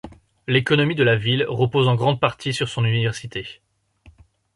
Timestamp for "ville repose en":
1.15-1.93